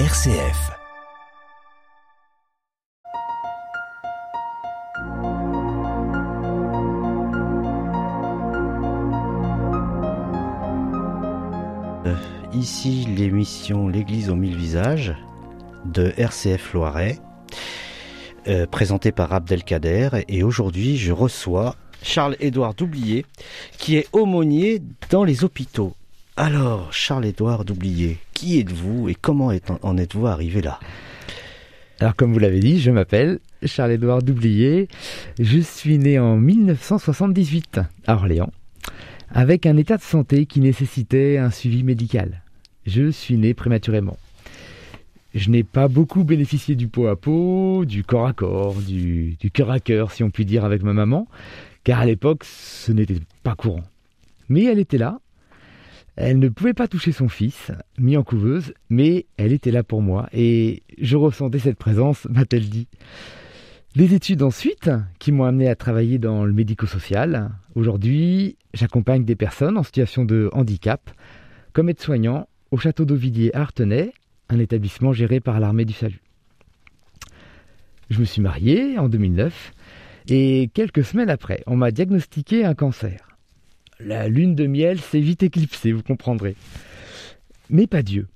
RCF. 0.00 0.72
Euh, 12.06 12.16
ici 12.52 13.06
l'émission 13.16 13.86
L'Église 13.86 14.30
aux 14.30 14.34
mille 14.34 14.56
visages 14.56 15.14
de 15.84 16.12
RCF 16.16 16.72
Loiret, 16.72 17.20
euh, 18.48 18.66
présentée 18.66 19.12
par 19.12 19.32
Abdelkader. 19.32 20.24
Et 20.26 20.42
aujourd'hui, 20.42 20.96
je 20.96 21.12
reçois 21.12 21.76
Charles-Édouard 22.02 22.74
Doublier, 22.74 23.24
qui 23.78 23.96
est 23.96 24.08
aumônier 24.12 24.82
dans 25.10 25.22
les 25.22 25.44
hôpitaux. 25.44 25.94
Alors, 26.36 26.92
Charles-Édouard 26.92 27.64
Doublier, 27.64 28.18
qui 28.32 28.58
êtes-vous 28.58 29.08
et 29.08 29.14
comment 29.14 29.52
en 29.82 29.96
êtes-vous 29.96 30.26
arrivé 30.26 30.62
là? 30.62 30.80
Alors, 32.00 32.16
comme 32.16 32.32
vous 32.32 32.40
l'avez 32.40 32.58
dit, 32.58 32.80
je 32.80 32.90
m'appelle 32.90 33.38
Charles-Édouard 33.62 34.20
Doublier. 34.20 34.88
Je 35.38 35.60
suis 35.60 35.96
né 35.96 36.18
en 36.18 36.36
1978 36.36 37.78
à 38.08 38.14
Orléans, 38.14 38.50
avec 39.30 39.64
un 39.64 39.76
état 39.76 39.96
de 39.96 40.02
santé 40.02 40.46
qui 40.46 40.58
nécessitait 40.58 41.38
un 41.38 41.50
suivi 41.50 41.84
médical. 41.84 42.42
Je 42.84 43.12
suis 43.12 43.36
né 43.36 43.54
prématurément. 43.54 44.16
Je 45.36 45.50
n'ai 45.50 45.62
pas 45.62 45.86
beaucoup 45.86 46.24
bénéficié 46.24 46.74
du 46.74 46.88
pot 46.88 47.06
à 47.06 47.14
pot, 47.14 47.84
du 47.84 48.02
corps 48.02 48.26
à 48.26 48.32
corps, 48.32 48.74
du, 48.74 49.36
du 49.38 49.52
cœur 49.52 49.70
à 49.70 49.78
cœur, 49.78 50.10
si 50.10 50.24
on 50.24 50.30
peut 50.30 50.44
dire, 50.44 50.64
avec 50.64 50.82
ma 50.82 50.94
maman, 50.94 51.28
car 51.84 52.00
à 52.00 52.06
l'époque, 52.06 52.42
ce 52.42 52.90
n'était 52.90 53.20
pas 53.44 53.54
courant. 53.54 53.84
Mais 54.48 54.64
elle 54.64 54.80
était 54.80 54.98
là, 54.98 55.20
elle 56.16 56.38
ne 56.38 56.48
pouvait 56.48 56.74
pas 56.74 56.88
toucher 56.88 57.12
son 57.12 57.28
fils, 57.28 57.72
mis 57.98 58.16
en 58.16 58.22
couveuse, 58.22 58.72
mais 58.88 59.26
elle 59.36 59.52
était 59.52 59.72
là 59.72 59.82
pour 59.82 60.00
moi 60.00 60.28
et 60.32 60.82
je 61.00 61.16
ressentais 61.16 61.58
cette 61.58 61.78
présence, 61.78 62.26
m'a-t-elle 62.30 62.68
dit. 62.68 62.86
Les 63.96 64.14
études 64.14 64.42
ensuite, 64.42 64.90
qui 65.18 65.32
m'ont 65.32 65.44
amené 65.44 65.68
à 65.68 65.76
travailler 65.76 66.18
dans 66.18 66.44
le 66.44 66.52
médico-social. 66.52 67.50
Aujourd'hui, 67.74 68.56
j'accompagne 68.72 69.24
des 69.24 69.36
personnes 69.36 69.78
en 69.78 69.84
situation 69.84 70.24
de 70.24 70.50
handicap 70.52 71.10
comme 71.72 71.88
aide-soignant 71.88 72.48
au 72.70 72.76
château 72.76 73.04
d'Auvilliers 73.04 73.54
à 73.54 73.60
Artenay, 73.60 74.12
un 74.48 74.58
établissement 74.58 75.12
géré 75.12 75.40
par 75.40 75.60
l'armée 75.60 75.84
du 75.84 75.92
salut. 75.92 76.20
Je 78.10 78.20
me 78.20 78.24
suis 78.24 78.42
marié 78.42 78.98
en 78.98 79.08
2009 79.08 79.72
et 80.28 80.70
quelques 80.74 81.04
semaines 81.04 81.30
après, 81.30 81.62
on 81.66 81.76
m'a 81.76 81.90
diagnostiqué 81.90 82.64
un 82.64 82.74
cancer 82.74 83.33
la 84.00 84.28
lune 84.28 84.54
de 84.54 84.66
miel 84.66 85.00
s'est 85.00 85.20
vite 85.20 85.42
éclipsée, 85.42 85.92
vous 85.92 86.02
comprendrez. 86.02 86.56
Mais 87.70 87.86
pas 87.86 88.02
Dieu. 88.02 88.28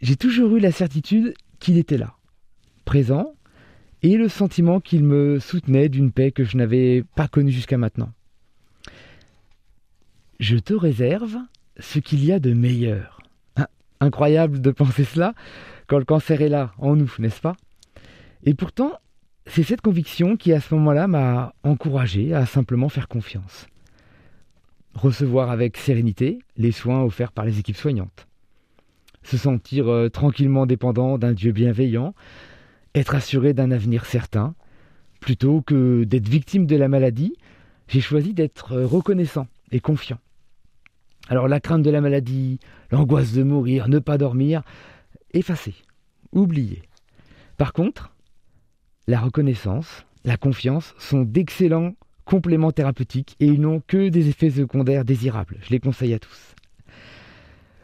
J'ai 0.00 0.16
toujours 0.16 0.56
eu 0.56 0.60
la 0.60 0.72
certitude 0.72 1.34
qu'il 1.58 1.78
était 1.78 1.98
là, 1.98 2.14
présent, 2.84 3.34
et 4.02 4.16
le 4.16 4.28
sentiment 4.28 4.80
qu'il 4.80 5.02
me 5.02 5.38
soutenait 5.38 5.88
d'une 5.88 6.12
paix 6.12 6.30
que 6.30 6.44
je 6.44 6.56
n'avais 6.56 7.04
pas 7.16 7.26
connue 7.26 7.52
jusqu'à 7.52 7.78
maintenant. 7.78 8.12
Je 10.40 10.56
te 10.58 10.74
réserve 10.74 11.38
ce 11.78 11.98
qu'il 11.98 12.22
y 12.24 12.32
a 12.32 12.38
de 12.38 12.52
meilleur. 12.52 13.20
Ah, 13.56 13.70
incroyable 14.00 14.60
de 14.60 14.70
penser 14.70 15.04
cela 15.04 15.34
quand 15.86 15.98
le 15.98 16.04
cancer 16.04 16.42
est 16.42 16.48
là, 16.48 16.72
en 16.78 16.96
nous, 16.96 17.12
n'est-ce 17.18 17.40
pas? 17.40 17.56
Et 18.44 18.54
pourtant, 18.54 18.92
c'est 19.46 19.62
cette 19.62 19.80
conviction 19.80 20.36
qui 20.36 20.52
à 20.52 20.60
ce 20.60 20.74
moment-là 20.74 21.06
m'a 21.06 21.54
encouragé 21.62 22.34
à 22.34 22.46
simplement 22.46 22.88
faire 22.88 23.08
confiance 23.08 23.66
recevoir 24.94 25.50
avec 25.50 25.76
sérénité 25.76 26.38
les 26.56 26.72
soins 26.72 27.02
offerts 27.02 27.32
par 27.32 27.44
les 27.44 27.58
équipes 27.58 27.76
soignantes, 27.76 28.26
se 29.22 29.36
sentir 29.36 29.88
euh, 29.88 30.08
tranquillement 30.08 30.66
dépendant 30.66 31.18
d'un 31.18 31.32
Dieu 31.32 31.52
bienveillant, 31.52 32.14
être 32.94 33.14
assuré 33.14 33.54
d'un 33.54 33.70
avenir 33.70 34.06
certain, 34.06 34.54
plutôt 35.20 35.62
que 35.62 36.04
d'être 36.04 36.28
victime 36.28 36.66
de 36.66 36.76
la 36.76 36.88
maladie, 36.88 37.34
j'ai 37.88 38.00
choisi 38.00 38.34
d'être 38.34 38.72
euh, 38.72 38.86
reconnaissant 38.86 39.46
et 39.72 39.80
confiant. 39.80 40.18
Alors 41.28 41.48
la 41.48 41.60
crainte 41.60 41.82
de 41.82 41.90
la 41.90 42.00
maladie, 42.00 42.60
l'angoisse 42.90 43.32
de 43.32 43.42
mourir, 43.42 43.88
ne 43.88 43.98
pas 43.98 44.18
dormir, 44.18 44.62
effacé, 45.32 45.74
oublié. 46.32 46.82
Par 47.56 47.72
contre, 47.72 48.12
la 49.06 49.20
reconnaissance, 49.20 50.06
la 50.24 50.36
confiance 50.36 50.94
sont 50.98 51.22
d'excellents 51.22 51.94
compléments 52.24 52.72
thérapeutiques 52.72 53.36
et 53.40 53.46
ils 53.46 53.60
n'ont 53.60 53.82
que 53.86 54.08
des 54.08 54.28
effets 54.28 54.50
secondaires 54.50 55.04
désirables. 55.04 55.58
Je 55.62 55.70
les 55.70 55.80
conseille 55.80 56.14
à 56.14 56.18
tous. 56.18 56.54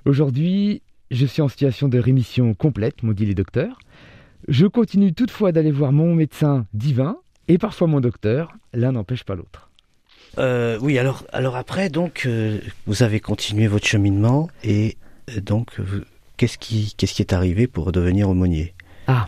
Aujourd'hui, 0.06 0.82
je 1.10 1.26
suis 1.26 1.42
en 1.42 1.48
situation 1.48 1.88
de 1.88 1.98
rémission 1.98 2.54
complète, 2.54 3.02
m'ont 3.02 3.12
dit 3.12 3.26
les 3.26 3.34
docteurs. 3.34 3.78
Je 4.48 4.66
continue 4.66 5.12
toutefois 5.12 5.52
d'aller 5.52 5.70
voir 5.70 5.92
mon 5.92 6.14
médecin 6.14 6.66
divin 6.72 7.16
et 7.48 7.58
parfois 7.58 7.86
mon 7.86 8.00
docteur. 8.00 8.52
L'un 8.72 8.92
n'empêche 8.92 9.24
pas 9.24 9.34
l'autre. 9.34 9.70
Euh, 10.38 10.78
oui, 10.80 10.98
alors, 10.98 11.24
alors 11.32 11.56
après, 11.56 11.88
donc, 11.88 12.22
euh, 12.26 12.60
vous 12.86 13.02
avez 13.02 13.20
continué 13.20 13.66
votre 13.66 13.86
cheminement 13.86 14.48
et 14.62 14.96
euh, 15.30 15.40
donc, 15.40 15.76
qu'est-ce 16.36 16.56
qui, 16.56 16.94
qu'est-ce 16.96 17.14
qui 17.14 17.22
est 17.22 17.32
arrivé 17.32 17.66
pour 17.66 17.90
devenir 17.92 18.28
aumônier? 18.30 18.74
Ah, 19.08 19.26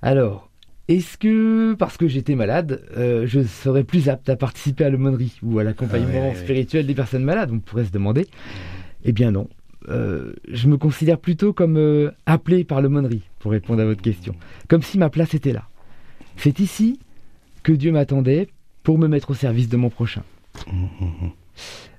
alors, 0.00 0.50
est-ce 0.88 1.16
que, 1.16 1.74
parce 1.74 1.96
que 1.96 2.08
j'étais 2.08 2.34
malade, 2.34 2.82
euh, 2.96 3.26
je 3.26 3.42
serais 3.42 3.84
plus 3.84 4.10
apte 4.10 4.28
à 4.28 4.36
participer 4.36 4.84
à 4.84 4.90
l'aumônerie 4.90 5.38
ou 5.42 5.58
à 5.58 5.64
l'accompagnement 5.64 6.32
ah 6.32 6.36
spirituel 6.36 6.86
des 6.86 6.94
personnes 6.94 7.24
malades? 7.24 7.50
On 7.52 7.58
pourrait 7.58 7.86
se 7.86 7.90
demander. 7.90 8.26
Eh 9.04 9.12
bien 9.12 9.30
non. 9.30 9.48
Euh, 9.88 10.34
je 10.50 10.68
me 10.68 10.76
considère 10.76 11.18
plutôt 11.18 11.52
comme 11.54 11.78
euh, 11.78 12.10
appelé 12.26 12.64
par 12.64 12.82
l'aumônerie, 12.82 13.22
pour 13.38 13.52
répondre 13.52 13.80
à 13.80 13.86
votre 13.86 14.02
question. 14.02 14.34
Comme 14.68 14.82
si 14.82 14.98
ma 14.98 15.08
place 15.08 15.32
était 15.34 15.52
là. 15.52 15.68
C'est 16.36 16.60
ici 16.60 16.98
que 17.62 17.72
Dieu 17.72 17.92
m'attendait 17.92 18.48
pour 18.82 18.98
me 18.98 19.08
mettre 19.08 19.30
au 19.30 19.34
service 19.34 19.70
de 19.70 19.76
mon 19.78 19.88
prochain. 19.88 20.22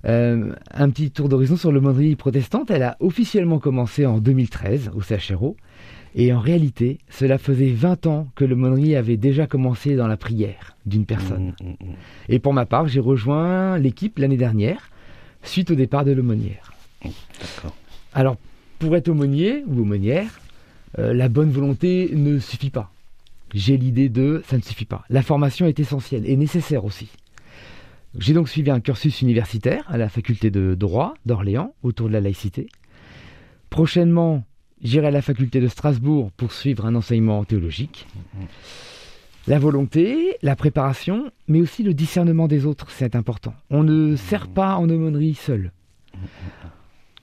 un 0.03 0.89
petit 0.91 1.09
tour 1.09 1.29
d'horizon 1.29 1.57
sur 1.57 1.71
l'aumônerie 1.71 2.15
protestante. 2.15 2.69
Elle 2.69 2.83
a 2.83 2.97
officiellement 2.99 3.57
commencé 3.57 4.05
en 4.05 4.19
2013 4.19 4.91
au 4.93 5.01
CHRO. 5.01 5.55
Et 6.17 6.31
en 6.31 6.39
réalité, 6.39 6.97
cela 7.09 7.37
faisait 7.37 7.71
20 7.71 8.07
ans 8.07 8.29
que 8.35 8.45
l'aumônerie 8.45 8.95
avait 8.95 9.17
déjà 9.17 9.47
commencé 9.47 9.97
dans 9.97 10.07
la 10.07 10.15
prière 10.15 10.77
d'une 10.85 11.05
personne. 11.05 11.53
Mmh, 11.61 11.65
mmh, 11.65 11.71
mmh. 11.71 11.95
Et 12.29 12.39
pour 12.39 12.53
ma 12.53 12.65
part, 12.65 12.87
j'ai 12.87 13.01
rejoint 13.01 13.77
l'équipe 13.77 14.17
l'année 14.17 14.37
dernière, 14.37 14.89
suite 15.43 15.71
au 15.71 15.75
départ 15.75 16.05
de 16.05 16.13
l'aumônière. 16.13 16.71
Alors, 18.13 18.37
pour 18.79 18.95
être 18.95 19.09
aumônier 19.09 19.65
ou 19.67 19.81
aumônière, 19.81 20.39
euh, 20.99 21.13
la 21.13 21.27
bonne 21.27 21.51
volonté 21.51 22.09
ne 22.13 22.39
suffit 22.39 22.69
pas. 22.69 22.91
J'ai 23.53 23.75
l'idée 23.75 24.07
de 24.07 24.41
ça 24.47 24.55
ne 24.55 24.61
suffit 24.61 24.85
pas. 24.85 25.03
La 25.09 25.21
formation 25.21 25.65
est 25.65 25.79
essentielle 25.79 26.23
et 26.25 26.37
nécessaire 26.37 26.85
aussi. 26.85 27.09
J'ai 28.17 28.33
donc 28.33 28.47
suivi 28.47 28.71
un 28.71 28.79
cursus 28.79 29.21
universitaire 29.21 29.83
à 29.89 29.97
la 29.97 30.07
faculté 30.07 30.49
de 30.49 30.75
droit 30.75 31.13
d'Orléans 31.25 31.73
autour 31.83 32.07
de 32.07 32.13
la 32.13 32.21
laïcité. 32.21 32.69
Prochainement, 33.69 34.45
J'irai 34.85 35.07
à 35.07 35.11
la 35.11 35.23
faculté 35.23 35.59
de 35.61 35.67
Strasbourg 35.67 36.29
pour 36.37 36.51
suivre 36.51 36.85
un 36.85 36.93
enseignement 36.93 37.43
théologique. 37.43 38.05
La 39.47 39.57
volonté, 39.57 40.37
la 40.43 40.55
préparation, 40.55 41.31
mais 41.47 41.59
aussi 41.59 41.81
le 41.81 41.95
discernement 41.95 42.47
des 42.47 42.67
autres, 42.67 42.91
c'est 42.91 43.15
important. 43.15 43.55
On 43.71 43.81
ne 43.81 44.15
sert 44.15 44.47
pas 44.47 44.75
en 44.75 44.87
aumônerie 44.87 45.33
seul. 45.33 45.71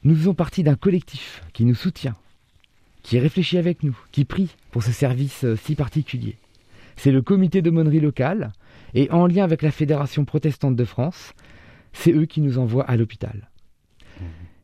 Nous 0.02 0.16
faisons 0.16 0.34
partie 0.34 0.64
d'un 0.64 0.74
collectif 0.74 1.44
qui 1.52 1.64
nous 1.64 1.76
soutient, 1.76 2.16
qui 3.04 3.20
réfléchit 3.20 3.58
avec 3.58 3.84
nous, 3.84 3.96
qui 4.10 4.24
prie 4.24 4.56
pour 4.72 4.82
ce 4.82 4.90
service 4.90 5.44
euh, 5.44 5.54
si 5.54 5.76
particulier. 5.76 6.38
C'est 6.96 7.12
le 7.12 7.22
comité 7.22 7.62
d'aumônerie 7.62 8.00
locale, 8.00 8.52
et 8.92 9.08
en 9.12 9.28
lien 9.28 9.44
avec 9.44 9.62
la 9.62 9.70
Fédération 9.70 10.24
protestante 10.24 10.74
de 10.74 10.84
France, 10.84 11.32
c'est 11.92 12.12
eux 12.12 12.26
qui 12.26 12.40
nous 12.40 12.58
envoient 12.58 12.90
à 12.90 12.96
l'hôpital. 12.96 13.50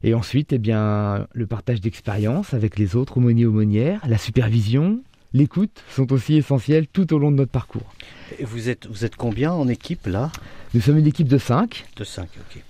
Et 0.04 0.14
ensuite, 0.14 0.53
eh 0.53 0.59
bien, 0.59 1.26
le 1.32 1.47
partage 1.47 1.81
d'expériences 1.81 2.54
avec 2.54 2.78
les 2.78 2.94
autres 2.94 3.17
aumôniers 3.17 3.46
aumônières, 3.46 4.00
la 4.06 4.19
supervision, 4.19 5.00
l'écoute 5.32 5.82
sont 5.90 6.12
aussi 6.12 6.37
essentiels 6.37 6.87
tout 6.87 7.12
au 7.12 7.19
long 7.19 7.31
de 7.31 7.37
notre 7.37 7.50
parcours. 7.50 7.94
Et 8.38 8.44
vous 8.44 8.69
êtes, 8.69 8.87
vous 8.87 9.05
êtes 9.05 9.17
combien 9.17 9.52
en 9.52 9.67
équipe 9.67 10.06
là? 10.06 10.31
Nous 10.75 10.81
sommes 10.81 10.99
une 10.99 11.06
équipe 11.06 11.28
de 11.28 11.38
5. 11.38 11.87
De 11.96 12.05
5, 12.05 12.28
ok. 12.38 12.62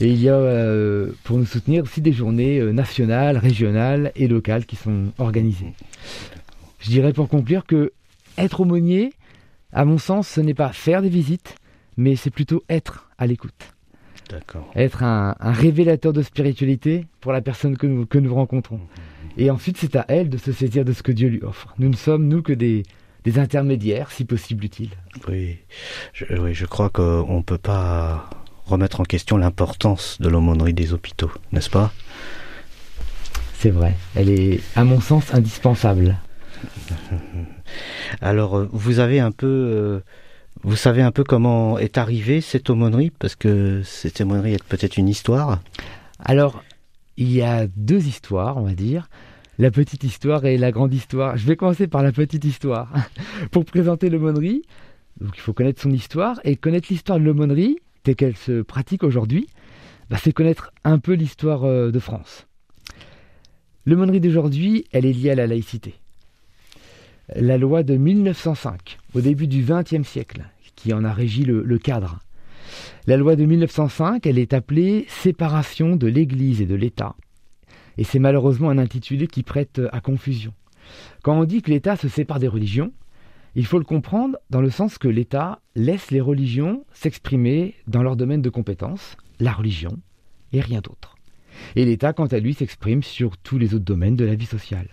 Et 0.00 0.08
il 0.08 0.20
y 0.20 0.28
a 0.28 0.34
euh, 0.34 1.12
pour 1.24 1.38
nous 1.38 1.46
soutenir 1.46 1.84
aussi 1.84 2.02
des 2.02 2.12
journées 2.12 2.58
euh, 2.58 2.70
nationales, 2.70 3.38
régionales 3.38 4.12
et 4.14 4.28
locales 4.28 4.66
qui 4.66 4.76
sont 4.76 5.12
organisées. 5.18 5.72
Je 6.80 6.90
dirais 6.90 7.14
pour 7.14 7.28
conclure 7.28 7.64
que 7.64 7.92
être 8.36 8.60
aumônier, 8.60 9.14
à 9.72 9.86
mon 9.86 9.96
sens, 9.96 10.28
ce 10.28 10.40
n'est 10.42 10.54
pas 10.54 10.72
faire 10.72 11.00
des 11.00 11.08
visites, 11.08 11.56
mais 11.96 12.14
c'est 12.14 12.30
plutôt 12.30 12.62
être 12.68 13.08
à 13.16 13.26
l'écoute 13.26 13.75
être 14.74 15.02
un, 15.02 15.34
révélateur 15.40 16.12
de 16.12 16.22
spiritualité 16.22 17.06
pour 17.20 17.32
la 17.32 17.40
personne 17.40 17.76
que 17.76 17.86
nous, 17.86 18.06
que 18.06 18.18
nous 18.18 18.34
rencontrons. 18.34 18.80
Et 19.38 19.50
ensuite, 19.50 19.76
c'est 19.76 19.96
à 19.96 20.04
elle 20.08 20.30
de 20.30 20.38
se 20.38 20.52
saisir 20.52 20.84
de 20.84 20.92
ce 20.92 21.02
que 21.02 21.12
Dieu 21.12 21.28
lui 21.28 21.42
offre. 21.42 21.74
Nous 21.78 21.88
ne 21.88 21.96
sommes, 21.96 22.26
nous, 22.26 22.42
que 22.42 22.52
des, 22.52 22.84
des 23.24 23.38
intermédiaires, 23.38 24.10
si 24.10 24.24
possible 24.24 24.64
utile. 24.64 24.90
Oui, 25.28 25.58
je, 26.12 26.24
oui, 26.38 26.54
je 26.54 26.66
crois 26.66 26.88
qu'on 26.88 27.38
ne 27.38 27.42
peut 27.42 27.58
pas 27.58 28.30
remettre 28.64 29.00
en 29.00 29.04
question 29.04 29.36
l'importance 29.36 30.20
de 30.20 30.28
l'aumônerie 30.28 30.74
des 30.74 30.92
hôpitaux, 30.92 31.30
n'est-ce 31.52 31.70
pas? 31.70 31.92
C'est 33.58 33.70
vrai, 33.70 33.94
elle 34.14 34.28
est 34.28 34.60
à 34.74 34.84
mon 34.84 35.00
sens 35.00 35.32
indispensable. 35.32 36.16
Alors, 38.20 38.58
euh, 38.58 38.68
vous 38.72 38.98
avez 38.98 39.20
un 39.20 39.32
peu, 39.32 39.46
euh, 39.46 40.00
vous 40.62 40.76
savez 40.76 41.02
un 41.02 41.12
peu 41.12 41.24
comment 41.24 41.78
est 41.78 41.98
arrivée 41.98 42.40
cette 42.40 42.70
aumônerie, 42.70 43.10
parce 43.10 43.36
que 43.36 43.82
cette 43.84 44.20
aumônerie 44.20 44.54
est 44.54 44.64
peut-être 44.64 44.96
une 44.96 45.08
histoire? 45.08 45.60
Alors, 46.18 46.62
il 47.16 47.32
y 47.32 47.42
a 47.42 47.66
deux 47.76 48.06
histoires, 48.06 48.56
on 48.56 48.62
va 48.62 48.74
dire. 48.74 49.08
La 49.58 49.70
petite 49.70 50.04
histoire 50.04 50.44
et 50.44 50.58
la 50.58 50.70
grande 50.70 50.92
histoire. 50.92 51.36
Je 51.36 51.46
vais 51.46 51.56
commencer 51.56 51.86
par 51.86 52.02
la 52.02 52.12
petite 52.12 52.44
histoire. 52.44 52.92
Pour 53.50 53.64
présenter 53.64 54.10
l'aumônerie, 54.10 54.62
il 55.20 55.40
faut 55.40 55.52
connaître 55.52 55.80
son 55.80 55.90
histoire 55.90 56.40
et 56.44 56.56
connaître 56.56 56.88
l'histoire 56.90 57.18
de 57.18 57.24
l'aumônerie 57.24 57.78
telle 58.02 58.16
qu'elle 58.16 58.36
se 58.36 58.62
pratique 58.62 59.02
aujourd'hui, 59.02 59.48
bah, 60.10 60.16
c'est 60.22 60.32
connaître 60.32 60.72
un 60.84 60.98
peu 60.98 61.14
l'histoire 61.14 61.64
euh, 61.64 61.90
de 61.90 61.98
France. 61.98 62.46
L'aumônerie 63.84 64.20
d'aujourd'hui, 64.20 64.84
elle 64.92 65.06
est 65.06 65.12
liée 65.12 65.30
à 65.30 65.34
la 65.34 65.46
laïcité 65.46 65.94
la 67.34 67.58
loi 67.58 67.82
de 67.82 67.96
1905, 67.96 68.98
au 69.14 69.20
début 69.20 69.48
du 69.48 69.64
XXe 69.64 70.06
siècle, 70.06 70.44
qui 70.76 70.92
en 70.92 71.04
a 71.04 71.12
régi 71.12 71.44
le, 71.44 71.78
cadre. 71.78 72.20
La 73.06 73.16
loi 73.16 73.34
de 73.34 73.44
1905, 73.44 74.26
elle 74.26 74.38
est 74.38 74.52
appelée 74.52 75.06
séparation 75.08 75.96
de 75.96 76.06
l'Église 76.06 76.60
et 76.60 76.66
de 76.66 76.74
l'État. 76.74 77.16
Et 77.98 78.04
c'est 78.04 78.18
malheureusement 78.18 78.70
un 78.70 78.78
intitulé 78.78 79.26
qui 79.26 79.42
prête 79.42 79.80
à 79.92 80.00
confusion. 80.00 80.52
Quand 81.22 81.38
on 81.38 81.44
dit 81.44 81.62
que 81.62 81.70
l'État 81.70 81.96
se 81.96 82.08
sépare 82.08 82.38
des 82.38 82.48
religions, 82.48 82.92
il 83.56 83.66
faut 83.66 83.78
le 83.78 83.84
comprendre 83.84 84.36
dans 84.50 84.60
le 84.60 84.70
sens 84.70 84.98
que 84.98 85.08
l'État 85.08 85.60
laisse 85.74 86.10
les 86.10 86.20
religions 86.20 86.84
s'exprimer 86.92 87.74
dans 87.88 88.02
leur 88.02 88.14
domaine 88.14 88.42
de 88.42 88.50
compétence, 88.50 89.16
la 89.40 89.52
religion, 89.52 89.98
et 90.52 90.60
rien 90.60 90.80
d'autre. 90.80 91.16
Et 91.74 91.86
l'État, 91.86 92.12
quant 92.12 92.26
à 92.26 92.38
lui, 92.38 92.54
s'exprime 92.54 93.02
sur 93.02 93.38
tous 93.38 93.58
les 93.58 93.74
autres 93.74 93.84
domaines 93.84 94.16
de 94.16 94.26
la 94.26 94.34
vie 94.34 94.46
sociale 94.46 94.88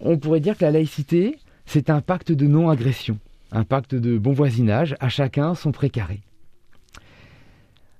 on 0.00 0.18
pourrait 0.18 0.40
dire 0.40 0.56
que 0.56 0.64
la 0.64 0.70
laïcité, 0.70 1.38
c'est 1.66 1.90
un 1.90 2.00
pacte 2.00 2.32
de 2.32 2.46
non-agression, 2.46 3.18
un 3.52 3.64
pacte 3.64 3.94
de 3.94 4.18
bon 4.18 4.32
voisinage, 4.32 4.96
à 5.00 5.08
chacun 5.08 5.54
son 5.54 5.72
précaré. 5.72 6.20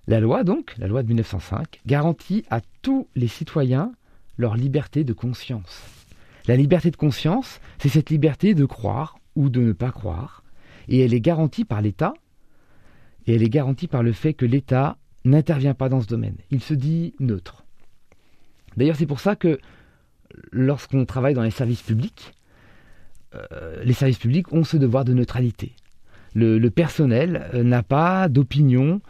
La 0.07 0.21
loi, 0.21 0.43
donc, 0.43 0.75
la 0.79 0.87
loi 0.87 1.03
de 1.03 1.09
1905, 1.09 1.81
garantit 1.87 2.45
à 2.51 2.61
tous 2.83 3.09
les 3.15 3.29
citoyens 3.29 3.93
leur 4.39 4.57
liberté 4.57 5.05
de 5.05 5.13
conscience. 5.13 5.83
La 6.47 6.57
liberté 6.57 6.91
de 6.91 6.97
conscience, 6.97 7.61
c'est 7.79 7.91
cette 7.91 8.09
liberté 8.09 8.55
de 8.55 8.65
croire 8.65 9.19
ou 9.37 9.51
de 9.51 9.61
ne 9.61 9.73
pas 9.73 9.91
croire, 9.91 10.43
et 10.89 11.01
elle 11.01 11.13
est 11.13 11.21
garantie 11.21 11.65
par 11.65 11.83
l'État, 11.83 12.15
et 13.27 13.35
elle 13.35 13.43
est 13.43 13.51
garantie 13.51 13.87
par 13.87 14.03
le 14.03 14.13
fait 14.13 14.33
que 14.33 14.47
l'État 14.47 14.97
n'intervient 15.27 15.75
pas 15.75 15.91
dans 15.91 16.01
ce 16.01 16.07
domaine. 16.07 16.37
Il 16.51 16.63
se 16.63 16.73
dit 16.73 17.15
neutre. 17.21 17.65
D'ailleurs, 18.79 18.97
c'est 18.97 19.07
pour 19.07 19.21
ça 19.21 19.37
que 19.37 19.59
lorsqu'on 20.53 21.05
travaille 21.05 21.35
dans 21.35 21.43
les 21.43 21.51
services 21.51 21.83
publics, 21.83 22.33
euh, 23.35 23.83
les 23.85 23.93
services 23.93 24.19
publics 24.19 24.53
ont 24.53 24.65
ce 24.65 24.77
devoir 24.77 25.05
de 25.05 25.13
neutralité. 25.13 25.73
Le, 26.35 26.69
personnel 26.69 27.49
euh, 27.55 27.63
n'a 27.63 27.83
pas 27.83 28.29
d'opinion 28.29 29.01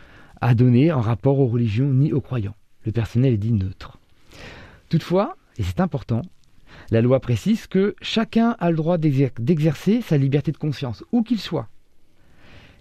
à 0.40 0.54
donner 0.54 0.92
en 0.92 1.00
rapport 1.00 1.38
aux 1.38 1.46
religions 1.46 1.92
ni 1.92 2.12
aux 2.12 2.20
croyants. 2.20 2.54
Le 2.84 2.92
personnel 2.92 3.34
est 3.34 3.38
dit 3.38 3.52
neutre. 3.52 3.98
Toutefois, 4.88 5.36
et 5.58 5.62
c'est 5.62 5.80
important, 5.80 6.22
la 6.90 7.02
loi 7.02 7.20
précise 7.20 7.66
que 7.66 7.94
chacun 8.00 8.56
a 8.60 8.70
le 8.70 8.76
droit 8.76 8.98
d'exercer 8.98 10.00
sa 10.00 10.16
liberté 10.16 10.52
de 10.52 10.56
conscience, 10.56 11.04
où 11.12 11.22
qu'il 11.22 11.40
soit. 11.40 11.68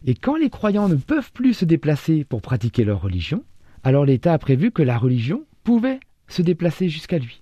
Et 0.05 0.13
quand 0.13 0.35
les 0.35 0.49
croyants 0.49 0.87
ne 0.87 0.95
peuvent 0.95 1.31
plus 1.33 1.53
se 1.53 1.65
déplacer 1.65 2.23
pour 2.23 2.41
pratiquer 2.41 2.85
leur 2.85 3.01
religion, 3.01 3.43
alors 3.83 4.05
l'État 4.05 4.33
a 4.33 4.37
prévu 4.37 4.71
que 4.71 4.83
la 4.83 4.97
religion 4.97 5.43
pouvait 5.63 5.99
se 6.27 6.41
déplacer 6.41 6.89
jusqu'à 6.89 7.17
lui. 7.17 7.41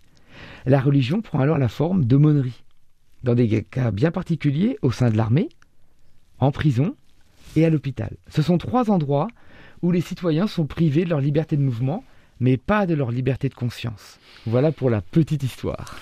La 0.66 0.80
religion 0.80 1.22
prend 1.22 1.40
alors 1.40 1.58
la 1.58 1.68
forme 1.68 2.06
d'aumônerie, 2.06 2.64
dans 3.24 3.36
des 3.36 3.64
cas 3.64 3.92
bien 3.92 4.12
particuliers 4.12 4.78
au 4.82 4.92
sein 4.92 5.10
de 5.10 5.18
l'armée, 5.18 5.50
en 6.40 6.52
prison 6.52 6.96
et 7.56 7.66
à 7.66 7.70
l'hôpital. 7.70 8.16
Ce 8.30 8.42
sont 8.42 8.58
trois 8.58 8.90
endroits 8.90 9.28
où 9.82 9.92
les 9.92 10.02
citoyens 10.02 10.48
sont 10.48 10.66
privés 10.66 11.06
de 11.06 11.10
leur 11.10 11.22
liberté 11.22 11.58
de 11.58 11.62
mouvement, 11.62 12.04
mais 12.40 12.58
pas 12.58 12.86
de 12.86 12.94
leur 12.94 13.12
liberté 13.12 13.50
de 13.50 13.54
conscience. 13.54 14.20
Voilà 14.46 14.72
pour 14.72 14.90
la 14.90 15.02
petite 15.02 15.44
histoire. 15.44 15.96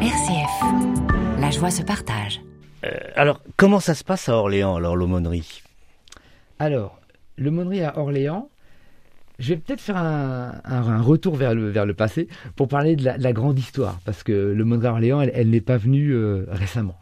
RCF, 0.00 1.40
la 1.40 1.50
joie 1.50 1.70
se 1.70 1.82
partage. 1.82 2.40
Euh, 2.84 2.90
alors, 3.14 3.40
comment 3.56 3.80
ça 3.80 3.94
se 3.94 4.04
passe 4.04 4.28
à 4.28 4.36
Orléans, 4.36 4.76
alors 4.76 4.96
l'aumônerie? 4.96 5.62
Alors, 6.58 7.00
l'aumônerie 7.38 7.82
à 7.82 7.98
Orléans, 7.98 8.48
je 9.42 9.48
vais 9.48 9.56
peut-être 9.56 9.80
faire 9.80 9.96
un, 9.96 11.02
retour 11.02 11.34
vers 11.34 11.52
le, 11.54 11.72
le 11.72 11.94
passé 11.94 12.28
pour 12.54 12.68
parler 12.68 12.94
de 12.94 13.04
la, 13.04 13.32
grande 13.32 13.58
histoire, 13.58 13.98
parce 14.04 14.22
que 14.22 14.32
le 14.32 14.64
Monde 14.64 14.84
Orléans, 14.84 15.20
elle, 15.20 15.50
n'est 15.50 15.60
pas 15.60 15.76
venue 15.76 16.12
euh, 16.12 16.46
récemment. 16.48 16.96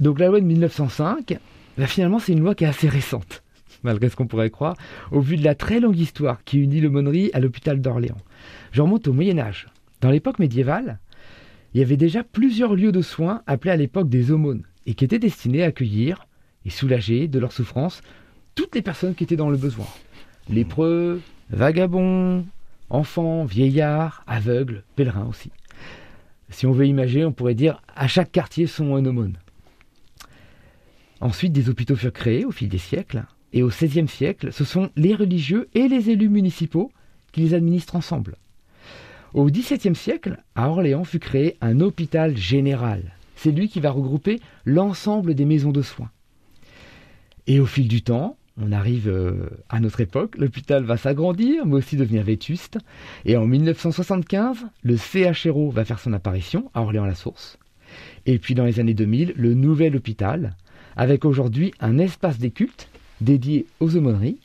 Donc 0.00 0.18
la 0.18 0.28
loi 0.28 0.40
de 0.40 0.46
1905, 0.46 1.38
bah, 1.76 1.86
finalement 1.86 2.18
c'est 2.18 2.32
une 2.32 2.40
loi 2.40 2.54
qui 2.54 2.64
est 2.64 2.68
assez 2.68 2.88
récente, 2.88 3.42
malgré 3.82 4.08
ce 4.08 4.16
qu'on 4.16 4.26
pourrait 4.26 4.48
croire, 4.48 4.76
au 5.12 5.20
vu 5.20 5.36
de 5.36 5.44
la 5.44 5.54
très 5.54 5.78
longue 5.78 5.98
histoire 5.98 6.42
qui 6.44 6.58
unit 6.58 6.80
l'aumônerie 6.80 7.30
à 7.34 7.40
l'hôpital 7.40 7.82
d'Orléans. 7.82 8.16
Je 8.72 8.80
remonte 8.80 9.08
au 9.08 9.12
Moyen 9.12 9.38
Âge. 9.38 9.68
Dans 10.00 10.10
l'époque 10.10 10.38
médiévale, 10.38 11.00
il 11.74 11.80
y 11.80 11.82
avait 11.82 11.98
déjà 11.98 12.24
plusieurs 12.24 12.74
lieux 12.74 12.92
de 12.92 13.02
soins 13.02 13.42
appelés 13.46 13.72
à 13.72 13.76
l'époque 13.76 14.08
des 14.08 14.30
aumônes, 14.30 14.62
et 14.86 14.94
qui 14.94 15.04
étaient 15.04 15.18
destinés 15.18 15.64
à 15.64 15.66
accueillir 15.66 16.26
et 16.64 16.70
soulager 16.70 17.28
de 17.28 17.38
leur 17.38 17.52
souffrance 17.52 18.00
toutes 18.54 18.74
les 18.74 18.82
personnes 18.82 19.14
qui 19.14 19.24
étaient 19.24 19.36
dans 19.36 19.50
le 19.50 19.58
besoin 19.58 19.86
lépreux, 20.48 21.20
vagabonds, 21.50 22.46
enfants, 22.90 23.44
vieillards, 23.44 24.22
aveugles, 24.26 24.84
pèlerins 24.94 25.26
aussi. 25.26 25.50
Si 26.50 26.66
on 26.66 26.72
veut 26.72 26.86
imaginer, 26.86 27.24
on 27.24 27.32
pourrait 27.32 27.54
dire 27.54 27.82
à 27.94 28.06
chaque 28.06 28.32
quartier 28.32 28.66
son 28.66 28.92
aumône. 28.92 29.38
Ensuite, 31.20 31.52
des 31.52 31.68
hôpitaux 31.68 31.96
furent 31.96 32.12
créés 32.12 32.44
au 32.44 32.50
fil 32.50 32.68
des 32.68 32.78
siècles, 32.78 33.24
et 33.52 33.62
au 33.62 33.68
XVIe 33.68 34.08
siècle, 34.08 34.52
ce 34.52 34.64
sont 34.64 34.90
les 34.96 35.14
religieux 35.14 35.68
et 35.74 35.88
les 35.88 36.10
élus 36.10 36.28
municipaux 36.28 36.92
qui 37.32 37.40
les 37.40 37.54
administrent 37.54 37.96
ensemble. 37.96 38.36
Au 39.34 39.46
XVIIe 39.46 39.94
siècle, 39.94 40.42
à 40.54 40.68
Orléans 40.68 41.04
fut 41.04 41.18
créé 41.18 41.56
un 41.60 41.80
hôpital 41.80 42.36
général. 42.36 43.14
C'est 43.34 43.50
lui 43.50 43.68
qui 43.68 43.80
va 43.80 43.90
regrouper 43.90 44.40
l'ensemble 44.64 45.34
des 45.34 45.44
maisons 45.44 45.72
de 45.72 45.82
soins. 45.82 46.10
Et 47.46 47.60
au 47.60 47.66
fil 47.66 47.88
du 47.88 48.02
temps, 48.02 48.36
on 48.60 48.72
arrive 48.72 49.08
euh, 49.08 49.50
à 49.68 49.80
notre 49.80 50.00
époque, 50.00 50.36
l'hôpital 50.38 50.84
va 50.84 50.96
s'agrandir, 50.96 51.66
mais 51.66 51.74
aussi 51.74 51.96
devenir 51.96 52.22
vétuste. 52.22 52.78
Et 53.24 53.36
en 53.36 53.46
1975, 53.46 54.66
le 54.82 54.96
CHRO 54.96 55.70
va 55.70 55.84
faire 55.84 55.98
son 55.98 56.12
apparition 56.12 56.70
à 56.74 56.80
Orléans-la-Source. 56.82 57.58
Et 58.24 58.38
puis 58.38 58.54
dans 58.54 58.64
les 58.64 58.80
années 58.80 58.94
2000, 58.94 59.34
le 59.36 59.54
nouvel 59.54 59.96
hôpital, 59.96 60.56
avec 60.96 61.24
aujourd'hui 61.24 61.72
un 61.80 61.98
espace 61.98 62.38
des 62.38 62.50
cultes 62.50 62.88
dédié 63.20 63.66
aux 63.80 63.96
aumôneries. 63.96 64.38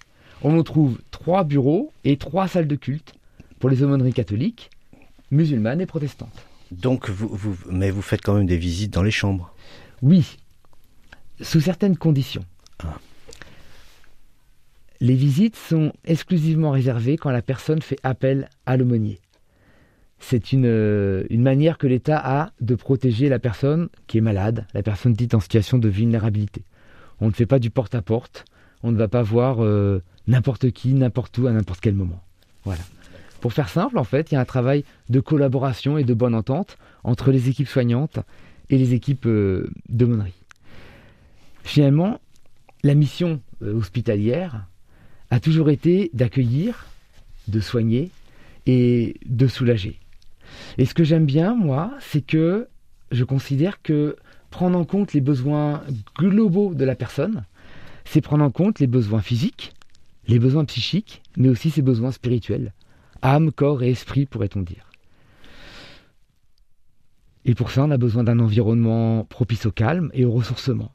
On 0.43 0.57
en 0.57 0.63
trouve 0.63 0.99
trois 1.11 1.43
bureaux 1.43 1.91
et 2.03 2.17
trois 2.17 2.47
salles 2.47 2.67
de 2.67 2.75
culte 2.75 3.13
pour 3.59 3.69
les 3.69 3.83
aumôneries 3.83 4.13
catholiques, 4.13 4.69
musulmanes 5.29 5.81
et 5.81 5.85
protestantes. 5.85 6.45
Donc, 6.71 7.09
vous, 7.09 7.57
mais 7.69 7.91
vous 7.91 8.01
faites 8.01 8.21
quand 8.21 8.33
même 8.33 8.45
des 8.45 8.57
visites 8.57 8.93
dans 8.93 9.03
les 9.03 9.11
chambres? 9.11 9.53
Oui, 10.01 10.37
sous 11.41 11.61
certaines 11.61 11.97
conditions. 11.97 12.45
Ah. 12.83 12.97
Les 15.01 15.15
visites 15.15 15.55
sont 15.55 15.91
exclusivement 16.05 16.69
réservées 16.69 17.17
quand 17.17 17.31
la 17.31 17.41
personne 17.41 17.81
fait 17.81 17.97
appel 18.03 18.47
à 18.67 18.77
l'aumônier. 18.77 19.19
C'est 20.19 20.51
une, 20.51 20.67
euh, 20.67 21.23
une, 21.31 21.41
manière 21.41 21.79
que 21.79 21.87
l'État 21.87 22.21
a 22.23 22.51
de 22.61 22.75
protéger 22.75 23.27
la 23.27 23.39
personne 23.39 23.89
qui 24.05 24.19
est 24.19 24.21
malade, 24.21 24.67
la 24.75 24.83
personne 24.83 25.13
dite 25.13 25.33
en 25.33 25.39
situation 25.39 25.79
de 25.79 25.89
vulnérabilité. 25.89 26.63
On 27.19 27.25
ne 27.29 27.31
fait 27.31 27.47
pas 27.47 27.57
du 27.57 27.71
porte-à-porte, 27.71 28.45
on 28.83 28.91
ne 28.91 28.97
va 28.97 29.07
pas 29.07 29.23
voir 29.23 29.63
euh, 29.63 30.03
n'importe 30.27 30.69
qui, 30.69 30.93
n'importe 30.93 31.35
où, 31.39 31.47
à 31.47 31.51
n'importe 31.51 31.79
quel 31.79 31.95
moment. 31.95 32.21
Voilà. 32.63 32.83
Pour 33.39 33.53
faire 33.53 33.69
simple, 33.69 33.97
en 33.97 34.03
fait, 34.03 34.31
il 34.31 34.35
y 34.35 34.37
a 34.37 34.41
un 34.41 34.45
travail 34.45 34.85
de 35.09 35.19
collaboration 35.19 35.97
et 35.97 36.03
de 36.03 36.13
bonne 36.13 36.35
entente 36.35 36.77
entre 37.03 37.31
les 37.31 37.49
équipes 37.49 37.67
soignantes 37.67 38.19
et 38.69 38.77
les 38.77 38.93
équipes 38.93 39.25
euh. 39.25 39.67
Finalement, 41.63 42.21
la 42.83 42.93
mission 42.93 43.41
hospitalière, 43.61 44.67
a 45.31 45.39
toujours 45.39 45.69
été 45.69 46.11
d'accueillir, 46.13 46.85
de 47.47 47.59
soigner 47.59 48.11
et 48.67 49.15
de 49.25 49.47
soulager. 49.47 49.97
Et 50.77 50.85
ce 50.85 50.93
que 50.93 51.03
j'aime 51.03 51.25
bien, 51.25 51.55
moi, 51.55 51.93
c'est 51.99 52.21
que 52.21 52.67
je 53.11 53.23
considère 53.23 53.81
que 53.81 54.17
prendre 54.49 54.77
en 54.77 54.85
compte 54.85 55.13
les 55.13 55.21
besoins 55.21 55.83
globaux 56.17 56.73
de 56.73 56.85
la 56.85 56.95
personne, 56.95 57.45
c'est 58.03 58.21
prendre 58.21 58.43
en 58.43 58.51
compte 58.51 58.79
les 58.79 58.87
besoins 58.87 59.21
physiques, 59.21 59.73
les 60.27 60.37
besoins 60.37 60.65
psychiques, 60.65 61.21
mais 61.37 61.47
aussi 61.47 61.71
ses 61.71 61.81
besoins 61.81 62.11
spirituels, 62.11 62.73
âme, 63.21 63.51
corps 63.51 63.83
et 63.83 63.91
esprit, 63.91 64.25
pourrait-on 64.25 64.61
dire. 64.61 64.85
Et 67.45 67.55
pour 67.55 67.71
ça, 67.71 67.83
on 67.83 67.91
a 67.91 67.97
besoin 67.97 68.23
d'un 68.23 68.39
environnement 68.39 69.23
propice 69.23 69.65
au 69.65 69.71
calme 69.71 70.11
et 70.13 70.25
au 70.25 70.31
ressourcement. 70.31 70.91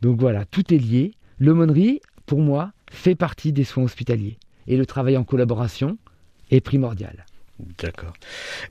Donc 0.00 0.18
voilà, 0.18 0.44
tout 0.46 0.72
est 0.74 0.78
lié. 0.78 1.12
L'aumônerie, 1.38 2.00
pour 2.24 2.40
moi, 2.40 2.72
fait 2.90 3.14
partie 3.14 3.52
des 3.52 3.64
soins 3.64 3.84
hospitaliers. 3.84 4.38
Et 4.66 4.76
le 4.76 4.86
travail 4.86 5.16
en 5.16 5.24
collaboration 5.24 5.98
est 6.50 6.60
primordial. 6.60 7.24
D'accord. 7.78 8.12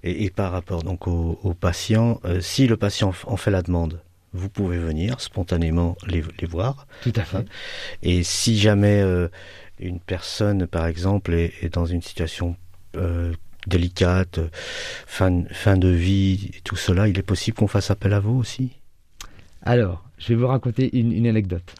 Et, 0.03 0.29
par 0.29 0.51
rapport 0.51 0.84
donc 0.84 1.07
aux, 1.07 1.55
patients, 1.60 2.19
euh, 2.25 2.39
si 2.41 2.67
le 2.67 2.77
patient 2.77 3.13
en 3.25 3.38
fait 3.38 3.51
la 3.51 3.62
demande, 3.62 4.01
vous 4.34 4.50
pouvez 4.50 4.77
venir 4.77 5.22
spontanément 5.22 5.98
les, 6.07 6.22
voir. 6.45 6.88
Tout 7.01 7.13
à 7.15 7.24
fait. 7.24 7.38
Hein. 7.38 7.45
Et 8.03 8.22
si 8.24 8.60
jamais 8.60 9.01
euh, 9.01 9.29
une 9.79 10.00
personne, 10.00 10.67
par 10.67 10.86
exemple, 10.86 11.34
est, 11.34 11.74
dans 11.74 11.86
une 11.86 12.01
situation 12.01 12.55
euh, 12.98 13.34
délicate, 13.65 14.39
fin, 15.07 15.43
fin 15.51 15.77
de 15.77 15.88
vie, 15.88 16.51
tout 16.63 16.75
cela, 16.75 17.07
il 17.07 17.17
est 17.17 17.24
possible 17.24 17.57
qu'on 17.57 17.67
fasse 17.67 17.89
appel 17.91 18.13
à 18.13 18.19
vous 18.19 18.38
aussi? 18.38 18.72
Alors, 19.63 20.03
je 20.17 20.29
vais 20.29 20.36
vous 20.36 20.48
raconter 20.48 20.95
une, 20.98 21.25
anecdote. 21.25 21.75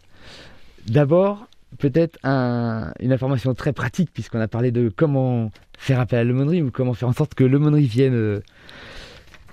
D'abord, 0.88 1.48
peut-être 1.78 2.18
une 2.24 3.12
information 3.12 3.54
très 3.54 3.74
pratique, 3.74 4.12
puisqu'on 4.14 4.40
a 4.40 4.48
parlé 4.48 4.72
de 4.72 4.90
comment 4.90 5.52
faire 5.78 6.00
appel 6.00 6.20
à 6.20 6.24
l'aumônerie 6.24 6.62
ou 6.62 6.72
comment 6.72 6.94
faire 6.94 7.10
en 7.10 7.14
sorte 7.14 7.34
que 7.36 7.44
l'aumônerie 7.44 7.88
vienne. 7.88 8.14
Euh, 8.14 8.40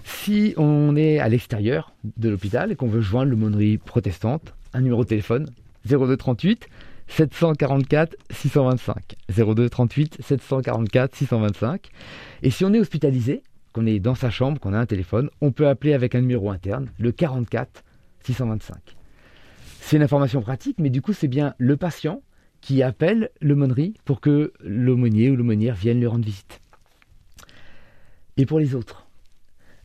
si 0.04 0.54
on 0.56 0.96
est 0.96 1.18
à 1.18 1.28
l'extérieur 1.28 1.94
de 2.16 2.28
l'hôpital 2.28 2.72
et 2.72 2.76
qu'on 2.76 2.88
veut 2.88 3.00
joindre 3.00 3.30
l'aumônerie 3.30 3.78
protestante, 3.78 4.54
un 4.72 4.80
numéro 4.80 5.04
de 5.04 5.08
téléphone 5.08 5.48
0238 5.86 6.68
744 7.08 8.16
625. 8.30 9.16
02 9.28 9.68
38 9.68 10.18
744 10.20 11.14
625. 11.14 11.88
Et 12.42 12.50
si 12.50 12.64
on 12.64 12.72
est 12.72 12.80
hospitalisé, 12.80 13.42
qu'on 13.72 13.86
est 13.86 14.00
dans 14.00 14.14
sa 14.14 14.30
chambre, 14.30 14.60
qu'on 14.60 14.72
a 14.72 14.78
un 14.78 14.86
téléphone, 14.86 15.30
on 15.40 15.50
peut 15.50 15.68
appeler 15.68 15.94
avec 15.94 16.14
un 16.14 16.20
numéro 16.20 16.50
interne, 16.50 16.88
le 16.98 17.12
44 17.12 17.84
625. 18.24 18.96
C'est 19.84 19.96
une 19.96 20.04
information 20.04 20.40
pratique, 20.40 20.78
mais 20.78 20.90
du 20.90 21.02
coup, 21.02 21.12
c'est 21.12 21.28
bien 21.28 21.54
le 21.58 21.76
patient 21.76 22.22
qui 22.60 22.84
appelle 22.84 23.30
l'aumônerie 23.40 23.94
pour 24.04 24.20
que 24.20 24.52
l'aumônier 24.60 25.28
ou 25.28 25.34
l'aumônière 25.34 25.74
vienne 25.74 25.98
lui 25.98 26.06
rendre 26.06 26.24
visite. 26.24 26.60
Et 28.36 28.46
pour 28.46 28.60
les 28.60 28.76
autres, 28.76 29.08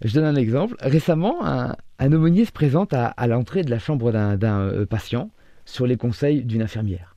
je 0.03 0.13
donne 0.13 0.23
un 0.23 0.35
exemple. 0.35 0.75
Récemment, 0.79 1.43
un, 1.43 1.75
aumônier 1.99 2.45
se 2.45 2.51
présente 2.51 2.93
à, 2.93 3.27
l'entrée 3.27 3.63
de 3.63 3.71
la 3.71 3.79
chambre 3.79 4.11
d'un 4.11 4.59
euh, 4.59 4.85
patient 4.85 5.31
sur 5.65 5.87
les 5.87 5.97
conseils 5.97 6.43
d'une 6.43 6.61
infirmière. 6.61 7.15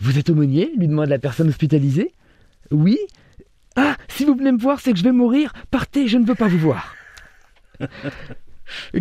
Vous 0.00 0.18
êtes 0.18 0.30
aumônier? 0.30 0.72
lui 0.76 0.86
demande 0.86 1.08
la 1.08 1.18
personne 1.18 1.48
hospitalisée. 1.48 2.14
Oui. 2.70 2.96
Ah, 3.74 3.96
si 4.06 4.24
vous 4.24 4.36
venez 4.36 4.52
me 4.52 4.58
voir, 4.58 4.78
c'est 4.78 4.92
que 4.92 4.98
je 4.98 5.04
vais 5.04 5.12
mourir. 5.12 5.52
Partez, 5.72 6.06
je 6.06 6.16
ne 6.16 6.24
veux 6.24 6.36
pas 6.36 6.48
vous 6.48 6.58
voir. 6.58 6.94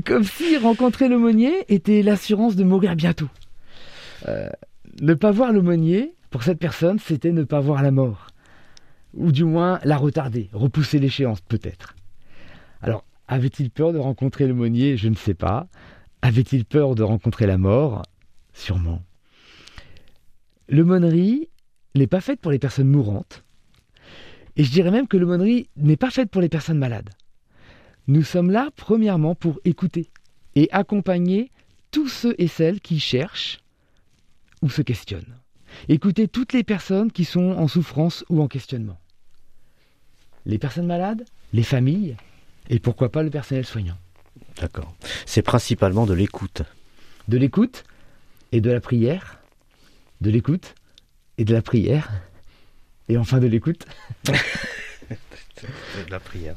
Comme 0.06 0.24
si 0.24 0.58
rencontrer 0.58 1.08
l'aumônier 1.10 1.66
était 1.74 2.02
l'assurance 2.02 2.56
de 2.56 2.64
mourir 2.64 2.96
bientôt. 2.96 3.30
Euh, 4.28 4.50
ne 5.02 5.14
pas 5.14 5.32
voir 5.32 5.52
l'aumônier, 5.52 6.16
pour 6.30 6.44
cette 6.44 6.60
personne, 6.60 7.00
c'était 7.00 7.32
ne 7.32 7.44
pas 7.44 7.60
voir 7.60 7.82
la 7.82 7.92
mort. 7.92 8.28
Ou 9.14 9.32
du 9.32 9.44
moins 9.44 9.80
la 9.84 9.98
retarder, 9.98 10.50
repousser 10.54 11.00
l'échéance 11.00 11.42
peut-être. 11.42 11.96
Alors, 12.82 13.06
avait-il 13.28 13.72
peur 13.72 13.94
de 13.94 13.98
rencontrer 13.98 14.48
l'aumônier? 14.48 14.98
Je 14.98 15.10
ne 15.10 15.16
sais 15.16 15.34
pas. 15.34 15.68
Avait-il 16.22 16.66
peur 16.66 16.96
de 16.96 17.04
rencontrer 17.04 17.48
la 17.48 17.58
mort? 17.58 18.04
Sûrement. 18.54 19.02
L'aumônerie 20.68 21.50
n'est 21.96 22.08
pas 22.08 22.22
faite 22.22 22.42
pour 22.42 22.52
les 22.52 22.60
personnes 22.60 22.90
mourantes. 22.90 23.44
Et 24.58 24.64
je 24.64 24.72
dirais 24.72 24.92
même 24.92 25.08
que 25.08 25.18
l'aumônerie 25.18 25.70
n'est 25.78 25.98
pas 25.98 26.10
faite 26.10 26.30
pour 26.30 26.42
les 26.42 26.50
personnes 26.50 26.78
malades. 26.78 27.10
Nous 28.08 28.24
sommes 28.24 28.52
là, 28.52 28.70
premièrement, 28.76 29.36
pour 29.36 29.60
écouter 29.66 30.10
et 30.56 30.70
accompagner 30.72 31.52
tous 31.92 32.08
ceux 32.08 32.36
et 32.38 32.48
celles 32.48 32.82
qui 32.82 33.00
cherchent 33.00 33.60
ou 34.62 34.70
se 34.70 34.82
questionnent. 34.82 35.36
Écouter 35.90 36.28
toutes 36.28 36.54
les 36.54 36.64
personnes 36.64 37.12
qui 37.12 37.26
sont 37.26 37.52
en 37.52 37.68
souffrance 37.68 38.24
ou 38.30 38.42
en 38.42 38.48
questionnement. 38.48 39.00
Les 40.46 40.58
personnes 40.58 40.88
malades, 40.88 41.26
les 41.54 41.64
familles, 41.64 42.16
et 42.70 42.80
pourquoi 42.80 43.12
pas 43.12 43.24
le 43.24 43.30
personnel 43.30 43.66
soignant. 43.66 43.98
D'accord. 44.58 44.96
C'est 45.26 45.42
principalement 45.42 46.06
de 46.06 46.14
l'écoute. 46.14 46.62
De 47.28 47.38
l'écoute 47.38 47.84
et 48.52 48.62
de 48.62 48.72
la 48.72 48.80
prière 48.80 49.40
de 50.22 50.30
l'écoute 50.30 50.76
et 51.38 51.46
de 51.46 51.54
la 51.54 51.62
prière. 51.62 52.12
Et 53.08 53.18
enfin 53.18 53.40
de 53.40 53.48
l'écoute. 53.48 53.86
de 55.08 56.12
la 56.12 56.20
prière. 56.20 56.56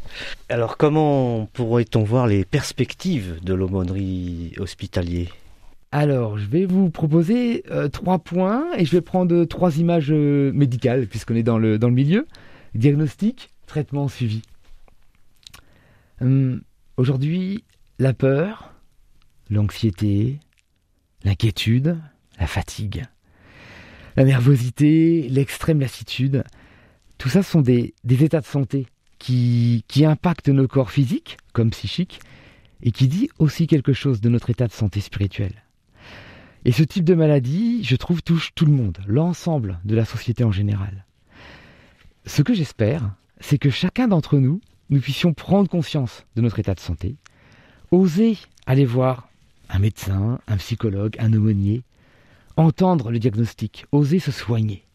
Alors 0.49 0.77
comment 0.77 1.47
pourrait-on 1.53 2.03
voir 2.03 2.27
les 2.27 2.45
perspectives 2.45 3.43
de 3.43 3.55
l'aumônerie 3.55 4.55
hospitalier 4.59 5.29
alors, 5.91 6.37
je 6.37 6.45
vais 6.45 6.67
vous 6.67 6.91
proposer 6.91 7.65
euh, 7.71 7.89
trois 7.89 8.19
points 8.19 8.67
et 8.77 8.85
je 8.85 8.91
vais 8.91 9.01
prendre 9.01 9.47
trois 9.47 9.79
images 9.79 10.13
euh, 10.13 10.53
médicales 10.53 11.07
puisqu'on 11.07 11.35
est 11.35 11.43
dans 11.43 11.57
le, 11.57 11.79
dans 11.79 11.89
le 11.89 11.95
milieu. 11.95 12.27
Diagnostic, 12.75 13.49
traitement, 13.67 14.07
suivi. 14.07 14.43
Hum, 16.21 16.61
aujourd'hui, 16.99 17.65
la 17.99 18.13
peur, 18.13 18.75
l'anxiété, 19.49 20.41
l'inquiétude, 21.25 21.97
la 22.39 22.47
fatigue 22.47 23.07
la 24.19 24.25
nervosité, 24.25 25.29
l'extrême 25.31 25.79
lassitude, 25.79 26.43
tout 27.19 27.29
ça 27.29 27.43
sont 27.43 27.61
des, 27.61 27.95
états 28.09 28.41
de 28.41 28.47
santé 28.47 28.87
qui, 29.19 29.85
qui 29.89 30.05
impactent 30.05 30.49
nos 30.49 30.69
corps 30.69 30.91
physiques 30.91 31.37
comme 31.53 31.71
psychiques 31.71 32.21
et 32.83 32.93
qui 32.93 33.09
dit 33.09 33.29
aussi 33.39 33.67
quelque 33.67 33.93
chose 33.93 34.21
de 34.21 34.29
notre 34.29 34.51
état 34.51 34.69
de 34.69 34.73
santé 34.73 35.01
spirituel. 35.01 35.53
Et 36.65 36.73
ce 36.73 36.83
type 36.83 37.05
de 37.05 37.15
maladie, 37.15 37.83
je 37.83 37.97
trouve, 37.97 38.23
touche 38.23 38.53
tout 38.55 38.67
le 38.67 38.73
monde, 38.73 38.99
l'ensemble 39.07 39.81
de 39.85 39.97
la 39.97 40.05
société 40.05 40.45
en 40.45 40.53
général. 40.53 41.05
Ce 42.27 42.43
que 42.43 42.55
j'espère, 42.55 43.15
c'est 43.41 43.59
que 43.59 43.71
chacun 43.71 44.09
d'entre 44.09 44.39
nous, 44.39 44.61
nous 44.91 45.01
puissions 45.01 45.35
prendre 45.35 45.69
conscience 45.69 46.25
de 46.37 46.43
notre 46.43 46.59
état 46.59 46.75
de 46.75 46.81
santé, 46.81 47.17
oser 47.91 48.39
aller 48.67 48.85
voir 48.85 49.29
un 49.69 49.79
médecin, 49.79 50.41
un 50.47 50.57
psychologue, 50.57 51.17
un 51.19 51.33
aumônier, 51.33 51.83
entendre 52.57 53.11
le 53.11 53.19
diagnostic, 53.19 53.87
oser 53.93 54.19
se 54.19 54.33
soigner. 54.33 54.88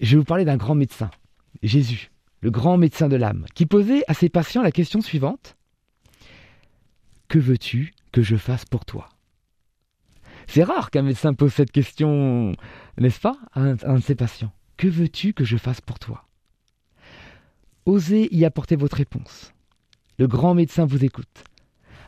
Je 0.00 0.12
vais 0.12 0.16
vous 0.18 0.24
parler 0.24 0.44
d'un 0.44 0.56
grand 0.56 0.74
médecin, 0.74 1.10
Jésus, 1.62 2.10
le 2.40 2.50
grand 2.50 2.76
médecin 2.76 3.08
de 3.08 3.16
l'âme, 3.16 3.46
qui 3.54 3.66
posait 3.66 4.02
à 4.08 4.14
ses 4.14 4.28
patients 4.28 4.62
la 4.62 4.72
question 4.72 5.00
suivante. 5.00 5.56
Que 7.28 7.38
veux-tu 7.38 7.94
que 8.12 8.22
je 8.22 8.36
fasse 8.36 8.64
pour 8.64 8.84
toi? 8.84 9.08
C'est 10.46 10.64
rare 10.64 10.90
qu'un 10.90 11.02
médecin 11.02 11.32
pose 11.32 11.54
cette 11.54 11.72
question, 11.72 12.54
n'est-ce 12.98 13.20
pas, 13.20 13.36
à 13.52 13.60
un, 13.60 13.74
de 13.74 14.02
ses 14.02 14.14
patients. 14.14 14.52
Que 14.76 14.88
veux-tu 14.88 15.32
que 15.32 15.44
je 15.44 15.56
fasse 15.56 15.80
pour 15.80 15.98
toi? 15.98 16.26
Osez 17.86 18.34
y 18.34 18.44
apporter 18.44 18.76
votre 18.76 18.96
réponse. 18.96 19.52
Le 20.18 20.26
grand 20.26 20.54
médecin 20.54 20.84
vous 20.84 21.04
écoute. 21.04 21.44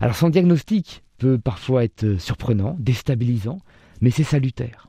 Alors 0.01 0.17
son 0.17 0.29
diagnostic 0.29 1.03
peut 1.19 1.39
parfois 1.39 1.85
être 1.85 2.19
surprenant, 2.19 2.77
déstabilisant, 2.79 3.61
mais 4.01 4.11
c'est 4.11 4.25
salutaire. 4.25 4.89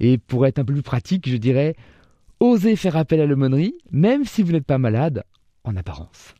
Et 0.00 0.18
pour 0.18 0.46
être 0.46 0.58
un 0.58 0.64
peu 0.64 0.72
plus 0.72 0.82
pratique, 0.82 1.28
je 1.28 1.36
dirais, 1.36 1.74
osez 2.40 2.76
faire 2.76 2.96
appel 2.96 3.20
à 3.20 3.26
l'aumônerie, 3.26 3.74
même 3.90 4.24
si 4.24 4.42
vous 4.42 4.52
n'êtes 4.52 4.66
pas 4.66 4.78
malade, 4.78 5.24
en 5.64 5.76
apparence. 5.76 6.34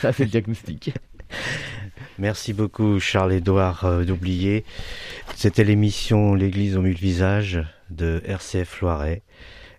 Ça, 0.00 0.12
c'est 0.12 0.24
le 0.24 0.30
diagnostic. 0.30 0.92
Merci 2.18 2.52
beaucoup, 2.52 2.98
Charles-Édouard 2.98 3.84
euh, 3.84 4.04
d'Oublier. 4.04 4.64
C'était 5.34 5.64
l'émission 5.64 6.34
L'Église 6.34 6.76
aux 6.76 6.82
mille 6.82 6.96
visages 6.96 7.62
de 7.90 8.22
RCF 8.24 8.80
Loiret. 8.80 9.22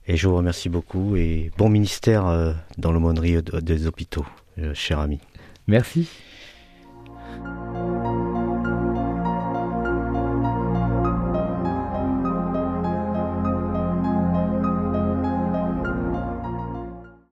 Et 0.08 0.18
je 0.18 0.28
vous 0.28 0.38
remercie 0.38 0.70
beaucoup 0.70 1.16
et 1.16 1.52
bon 1.58 1.70
ministère 1.70 2.28
euh, 2.28 2.54
dans 2.78 2.92
l'aumônerie 2.92 3.42
des 3.44 3.88
hôpitaux, 3.88 4.26
euh, 4.58 4.74
cher 4.74 5.00
ami. 5.00 5.20
Merci. 5.68 6.10